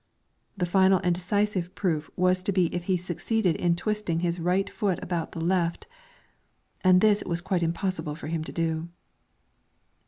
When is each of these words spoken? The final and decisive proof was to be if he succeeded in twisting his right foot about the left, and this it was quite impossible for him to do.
The 0.57 0.65
final 0.65 0.99
and 1.03 1.13
decisive 1.13 1.75
proof 1.75 2.09
was 2.15 2.41
to 2.41 2.51
be 2.51 2.73
if 2.73 2.85
he 2.85 2.97
succeeded 2.97 3.55
in 3.57 3.75
twisting 3.75 4.21
his 4.21 4.39
right 4.39 4.67
foot 4.67 4.97
about 4.99 5.33
the 5.33 5.39
left, 5.43 5.85
and 6.83 7.01
this 7.01 7.21
it 7.21 7.27
was 7.27 7.39
quite 7.39 7.61
impossible 7.61 8.15
for 8.15 8.25
him 8.25 8.43
to 8.45 8.51
do. 8.51 8.89